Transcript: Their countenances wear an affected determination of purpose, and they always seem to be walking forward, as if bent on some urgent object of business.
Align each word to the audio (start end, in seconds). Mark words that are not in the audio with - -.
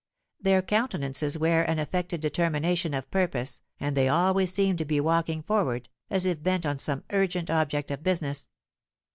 Their 0.39 0.63
countenances 0.63 1.37
wear 1.37 1.61
an 1.63 1.77
affected 1.77 2.21
determination 2.21 2.95
of 2.95 3.11
purpose, 3.11 3.61
and 3.79 3.95
they 3.95 4.09
always 4.09 4.51
seem 4.51 4.75
to 4.77 4.83
be 4.85 4.99
walking 4.99 5.43
forward, 5.43 5.89
as 6.09 6.25
if 6.25 6.41
bent 6.41 6.65
on 6.65 6.79
some 6.79 7.03
urgent 7.11 7.51
object 7.51 7.91
of 7.91 8.01
business. 8.01 8.49